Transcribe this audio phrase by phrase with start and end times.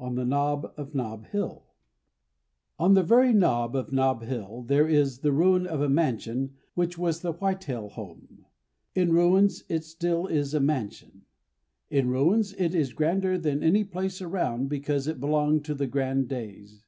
[0.00, 1.64] On the Nob of Nob Hill
[2.76, 6.98] On the very nob of Nob Hill there is the ruin of a mansion which
[6.98, 8.46] was the Whittell home.
[8.96, 11.22] In ruins it still is a mansion.
[11.88, 16.26] In ruins it is grander than any place around because it belonged to the grand
[16.26, 16.84] days.